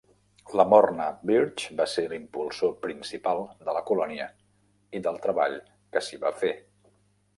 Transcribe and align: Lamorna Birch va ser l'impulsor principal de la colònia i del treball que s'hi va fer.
Lamorna 0.59 1.03
Birch 1.29 1.65
va 1.81 1.85
ser 1.91 2.05
l'impulsor 2.13 2.73
principal 2.85 3.43
de 3.69 3.77
la 3.79 3.85
colònia 3.91 4.27
i 5.01 5.03
del 5.09 5.21
treball 5.27 5.59
que 5.95 6.03
s'hi 6.09 6.21
va 6.25 6.33
fer. 6.43 6.53